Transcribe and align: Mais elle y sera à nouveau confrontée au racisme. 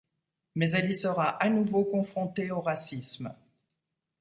Mais 0.55 0.71
elle 0.71 0.89
y 0.89 0.95
sera 0.95 1.27
à 1.37 1.47
nouveau 1.49 1.83
confrontée 1.85 2.49
au 2.49 2.61
racisme. 2.61 3.35